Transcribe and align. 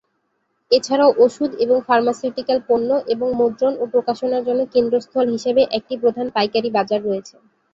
এছাড়াও 0.71 1.11
ওষুধ 1.19 1.51
এবং 1.63 1.77
ফার্মাসিউটিক্যাল 1.87 2.59
পণ্য 2.69 2.89
এবং 3.13 3.27
মুদ্রণ 3.39 3.73
ও 3.77 3.93
প্রকাশনার 3.93 4.45
জন্য 4.47 4.61
কেন্দ্রস্থল 4.73 5.25
হিসেবে 5.35 5.61
একটি 5.77 5.93
প্রধান 6.03 6.27
পাইকারি 6.35 6.69
বাজার 6.77 6.99
রয়েছে। 7.03 7.35